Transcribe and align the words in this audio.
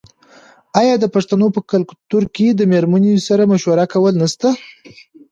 آیا 0.79 0.95
د 0.99 1.05
پښتنو 1.15 1.47
په 1.55 1.61
کلتور 1.71 2.23
کې 2.35 2.47
د 2.53 2.61
میرمنې 2.71 3.13
سره 3.27 3.43
مشوره 3.51 3.85
کول 3.93 4.13
نشته؟ 4.21 4.49